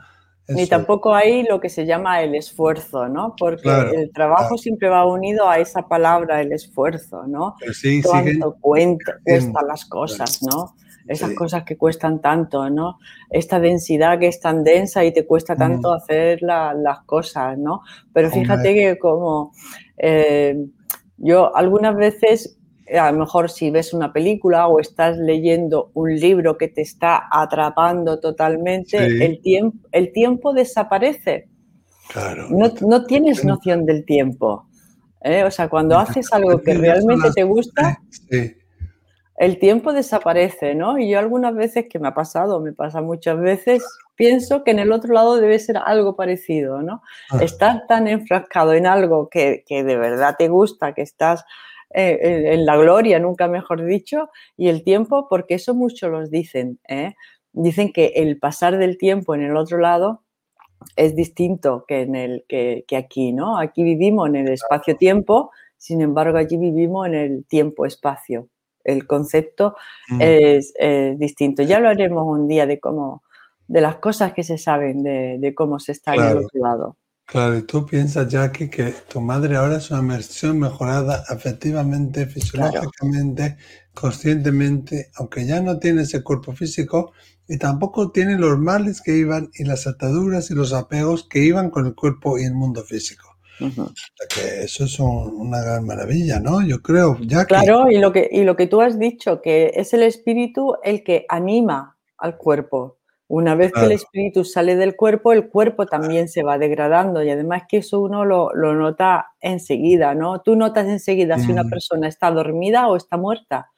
Ni 0.48 0.66
tampoco 0.66 1.14
hay 1.14 1.44
lo 1.44 1.60
que 1.60 1.68
se 1.68 1.86
llama 1.86 2.22
el 2.22 2.34
esfuerzo, 2.34 3.08
¿no? 3.08 3.34
Porque 3.38 3.70
el 3.94 4.12
trabajo 4.12 4.58
siempre 4.58 4.88
va 4.88 5.06
unido 5.06 5.48
a 5.48 5.58
esa 5.58 5.88
palabra, 5.88 6.40
el 6.40 6.52
esfuerzo, 6.52 7.26
¿no? 7.26 7.54
Pero 7.60 7.72
sí, 7.72 8.02
Cuánto 8.02 8.56
cuenta, 8.60 9.18
cuestan 9.24 9.66
las 9.66 9.84
cosas, 9.84 10.42
¿no? 10.42 10.74
esas 11.06 11.34
cosas 11.34 11.64
que 11.64 11.76
cuestan 11.76 12.20
tanto, 12.20 12.70
¿no? 12.70 12.98
Esta 13.30 13.60
densidad 13.60 14.18
que 14.18 14.28
es 14.28 14.40
tan 14.40 14.64
densa 14.64 15.04
y 15.04 15.12
te 15.12 15.26
cuesta 15.26 15.56
tanto 15.56 15.92
hacer 15.92 16.42
las 16.42 17.00
cosas, 17.06 17.58
¿no? 17.58 17.82
Pero 18.12 18.30
fíjate 18.30 18.74
que 18.74 18.98
como 18.98 19.52
eh, 19.98 20.56
yo 21.16 21.54
algunas 21.56 21.96
veces, 21.96 22.58
a 22.98 23.10
lo 23.12 23.18
mejor 23.18 23.50
si 23.50 23.70
ves 23.70 23.92
una 23.92 24.12
película 24.12 24.66
o 24.66 24.80
estás 24.80 25.16
leyendo 25.16 25.90
un 25.94 26.14
libro 26.14 26.58
que 26.58 26.68
te 26.68 26.82
está 26.82 27.28
atrapando 27.30 28.20
totalmente, 28.20 28.98
el, 28.98 29.40
tiempo, 29.40 29.88
el 29.92 30.12
tiempo 30.12 30.52
desaparece. 30.52 31.48
Claro. 32.12 32.48
No, 32.50 33.04
tienes 33.04 33.44
noción 33.44 33.86
del 33.86 34.04
tiempo. 34.04 34.66
¿eh? 35.22 35.44
O 35.44 35.50
sea, 35.50 35.68
cuando 35.68 35.98
haces 35.98 36.32
algo 36.32 36.60
que 36.60 36.74
realmente 36.74 37.30
te 37.34 37.44
gusta, 37.44 38.00
sí 38.10 38.56
el 39.42 39.58
tiempo 39.58 39.92
desaparece, 39.92 40.76
¿no? 40.76 40.98
Y 40.98 41.10
yo 41.10 41.18
algunas 41.18 41.52
veces, 41.52 41.86
que 41.90 41.98
me 41.98 42.06
ha 42.06 42.14
pasado, 42.14 42.60
me 42.60 42.72
pasa 42.72 43.00
muchas 43.00 43.40
veces, 43.40 43.82
pienso 44.14 44.62
que 44.62 44.70
en 44.70 44.78
el 44.78 44.92
otro 44.92 45.12
lado 45.12 45.36
debe 45.36 45.58
ser 45.58 45.78
algo 45.84 46.14
parecido, 46.14 46.80
¿no? 46.80 47.02
Ah. 47.28 47.38
Estás 47.40 47.86
tan 47.88 48.06
enfrascado 48.06 48.72
en 48.72 48.86
algo 48.86 49.28
que, 49.28 49.64
de 49.68 49.96
verdad 49.96 50.36
te 50.38 50.46
gusta, 50.46 50.92
que 50.94 51.02
estás 51.02 51.44
eh, 51.94 52.52
en, 52.54 52.66
la 52.66 52.76
gloria, 52.76 53.18
nunca 53.18 53.48
mejor 53.48 53.84
dicho, 53.84 54.30
y 54.56 54.68
el 54.68 54.82
tiempo, 54.84 55.26
porque 55.28 55.54
eso 55.54 55.74
muchos 55.74 56.10
los 56.10 56.30
dicen, 56.30 56.78
¿eh? 56.88 57.14
Dicen 57.52 57.92
que 57.92 58.12
el 58.16 58.38
pasar 58.38 58.78
del 58.78 58.96
tiempo 58.96 59.34
en 59.34 59.42
el 59.42 59.56
otro 59.56 59.78
lado 59.78 60.22
es 60.96 61.14
distinto 61.14 61.84
que, 61.86 62.02
en 62.02 62.16
el, 62.16 62.44
que, 62.48 62.84
que 62.88 62.96
aquí, 62.96 63.32
¿no? 63.32 63.58
Aquí 63.58 63.84
vivimos 63.84 64.28
en 64.28 64.36
el 64.36 64.48
espacio-tiempo, 64.48 65.50
sin 65.76 66.00
embargo, 66.00 66.38
allí 66.38 66.56
vivimos 66.56 67.06
en 67.06 67.14
el 67.14 67.44
tiempo-espacio 67.44 68.48
el 68.84 69.06
concepto 69.06 69.76
mm. 70.08 70.20
es 70.20 70.74
distinto. 71.16 71.62
Ya 71.62 71.78
lo 71.78 71.88
haremos 71.88 72.24
un 72.26 72.48
día 72.48 72.66
de 72.66 72.80
cómo, 72.80 73.22
de 73.68 73.80
las 73.80 73.96
cosas 73.96 74.32
que 74.32 74.42
se 74.42 74.58
saben 74.58 75.02
de, 75.02 75.52
cómo 75.54 75.78
se 75.78 75.92
está 75.92 76.12
claro, 76.14 76.96
Claro, 77.32 77.56
y 77.56 77.62
tú 77.62 77.86
piensas, 77.86 78.28
Jackie, 78.28 78.68
que 78.68 78.94
tu 79.08 79.20
madre 79.20 79.56
ahora 79.56 79.78
es 79.78 79.90
una 79.90 80.02
versión 80.14 80.58
mejorada 80.58 81.24
afectivamente, 81.26 82.26
fisiológicamente, 82.26 83.56
conscientemente, 83.94 85.10
aunque 85.14 85.46
ya 85.46 85.62
no 85.62 85.78
tiene 85.78 86.02
ese 86.02 86.22
cuerpo 86.22 86.52
físico 86.52 87.12
y 87.48 87.56
tampoco 87.56 88.12
tiene 88.12 88.36
los 88.38 88.58
males 88.58 89.00
que 89.00 89.16
iban 89.16 89.50
y 89.54 89.64
las 89.64 89.86
ataduras 89.86 90.50
y 90.50 90.54
los 90.54 90.74
apegos 90.74 91.26
que 91.26 91.40
iban 91.40 91.70
con 91.70 91.86
el 91.86 91.94
cuerpo 91.94 92.38
y 92.38 92.44
el 92.44 92.54
mundo 92.54 92.84
físico 92.84 93.32
que 94.28 94.64
eso 94.64 94.84
es 94.84 94.98
una 94.98 95.60
gran 95.62 95.86
maravilla, 95.86 96.40
¿no? 96.40 96.62
Yo 96.66 96.80
creo, 96.82 97.18
ya 97.20 97.44
Claro, 97.44 97.90
y 97.90 97.98
lo, 97.98 98.12
que, 98.12 98.28
y 98.30 98.44
lo 98.44 98.56
que 98.56 98.66
tú 98.66 98.80
has 98.80 98.98
dicho, 98.98 99.40
que 99.42 99.72
es 99.74 99.92
el 99.92 100.02
espíritu 100.02 100.74
el 100.82 101.02
que 101.04 101.26
anima 101.28 101.96
al 102.18 102.36
cuerpo. 102.36 102.98
Una 103.34 103.54
vez 103.54 103.72
que 103.72 103.86
el 103.86 103.92
espíritu 103.92 104.44
sale 104.44 104.76
del 104.76 104.94
cuerpo, 104.94 105.32
el 105.32 105.48
cuerpo 105.48 105.86
también 105.86 106.28
se 106.28 106.42
va 106.42 106.58
degradando 106.58 107.22
y 107.22 107.30
además 107.30 107.62
que 107.66 107.78
eso 107.78 107.98
uno 108.02 108.26
lo, 108.26 108.52
nota 108.52 109.32
enseguida, 109.40 110.14
¿no? 110.14 110.42
Tú 110.42 110.54
notas 110.54 110.86
enseguida 110.86 111.38
si 111.38 111.50
una 111.50 111.64
mm. 111.64 111.70
persona 111.70 112.08
está 112.08 112.30
dormida 112.30 112.88
o 112.88 112.96
está 112.96 113.16
muerta, 113.16 113.70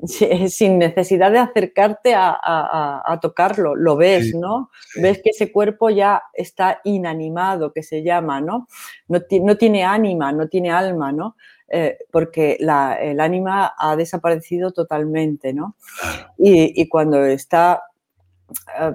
sin 0.48 0.78
necesidad 0.78 1.30
de 1.30 1.40
acercarte 1.40 2.14
a, 2.16 3.18
tocarlo, 3.20 3.76
lo 3.76 3.96
ves, 3.96 4.34
¿no? 4.34 4.70
Ves 4.96 5.20
que 5.22 5.30
ese 5.30 5.52
cuerpo 5.52 5.90
ya 5.90 6.22
está 6.32 6.80
inanimado, 6.84 7.74
que 7.74 7.82
se 7.82 8.02
llama, 8.02 8.40
¿no? 8.40 8.68
No, 9.06 9.20
no 9.42 9.56
tiene 9.58 9.84
ánima, 9.84 10.32
no 10.32 10.48
tiene 10.48 10.72
alma, 10.72 11.12
¿no? 11.12 11.36
Eh, 11.68 11.98
porque 12.10 12.56
el 12.58 13.20
ánima 13.20 13.74
ha 13.76 13.96
desaparecido 13.96 14.72
totalmente, 14.72 15.52
¿no? 15.52 15.76
y 16.38 16.88
cuando 16.88 17.24
está 17.24 17.82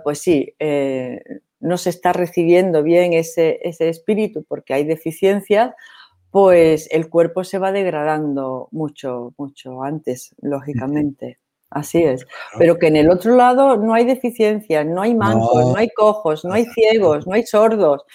pues 0.04 0.20
sí, 0.20 0.54
eh, 0.60 1.22
no 1.60 1.78
se 1.78 1.90
está 1.90 2.14
recibiendo 2.14 2.84
bien 2.84 3.14
ese, 3.14 3.60
espíritu 3.64 4.44
porque 4.48 4.74
hay 4.74 4.84
deficiencias, 4.84 5.74
pues 6.32 6.88
el 6.92 7.10
cuerpo 7.10 7.44
se 7.44 7.58
va 7.58 7.72
degradando 7.72 8.68
mucho, 8.72 9.34
mucho 9.38 9.84
antes, 9.84 10.36
lógicamente. 10.42 11.38
Así 11.70 12.02
es. 12.02 12.26
Pero 12.58 12.78
que 12.78 12.88
en 12.88 12.96
el 12.96 13.10
otro 13.10 13.36
lado 13.36 13.76
no 13.76 13.94
hay 13.94 14.06
deficiencias, 14.06 14.86
no 14.86 15.02
hay 15.02 15.14
mancos, 15.14 15.66
no, 15.66 15.76
hay 15.76 15.90
cojos, 15.90 16.46
no 16.46 16.54
hay 16.54 16.64
ciegos, 16.66 17.28
no 17.28 17.34
hay 17.34 17.46
sordos, 17.46 18.06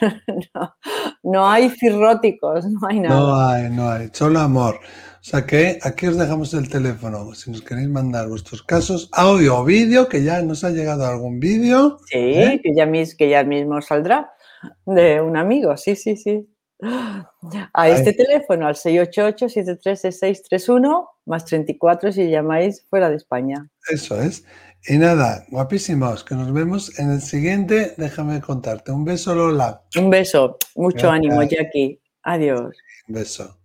no, 1.24 1.50
hay 1.50 1.68
cirróticos, 1.70 2.64
no 2.64 2.86
hay 2.86 3.00
nada. 3.00 3.20
No 3.20 3.36
hay, 3.36 3.70
no 3.70 3.90
hay, 3.90 4.10
solo 4.12 4.38
amor. 4.38 4.78
O 5.22 5.24
sea 5.24 5.46
que 5.46 5.78
aquí 5.82 6.08
os 6.08 6.18
dejamos 6.18 6.52
el 6.52 6.68
teléfono. 6.68 7.32
Si 7.34 7.52
nos 7.52 7.62
queréis 7.62 7.88
mandar 7.88 8.26
vuestros 8.26 8.64
casos, 8.64 9.08
audio 9.12 9.58
o 9.58 9.64
vídeo, 9.64 10.08
que 10.08 10.24
ya 10.24 10.42
nos 10.42 10.64
ha 10.64 10.70
llegado 10.70 11.06
algún 11.06 11.38
vídeo. 11.38 11.98
Sí, 12.06 12.18
¿eh? 12.18 12.60
que, 12.60 12.74
ya 12.74 12.90
que 12.90 13.28
ya 13.28 13.44
mismo 13.44 13.80
saldrá 13.80 14.32
de 14.84 15.20
un 15.20 15.36
amigo. 15.36 15.76
Sí, 15.76 15.94
sí, 15.94 16.16
sí. 16.16 16.48
A 17.72 17.88
este 17.88 18.14
teléfono, 18.14 18.66
al 18.66 18.74
688-736631, 18.74 21.06
más 21.26 21.44
34 21.44 22.10
si 22.10 22.28
llamáis 22.28 22.84
fuera 22.90 23.08
de 23.08 23.14
España. 23.14 23.70
Eso 23.88 24.20
es. 24.20 24.44
Y 24.88 24.98
nada, 24.98 25.44
guapísimos, 25.50 26.24
que 26.24 26.34
nos 26.34 26.52
vemos 26.52 26.98
en 26.98 27.12
el 27.12 27.22
siguiente. 27.22 27.94
Déjame 27.96 28.40
contarte. 28.40 28.90
Un 28.90 29.04
beso, 29.04 29.36
Lola. 29.36 29.84
Un 29.96 30.10
beso. 30.10 30.58
Mucho 30.74 31.08
ánimo, 31.08 31.44
Jackie. 31.44 32.00
Adiós. 32.24 32.76
Un 33.06 33.14
beso. 33.14 33.61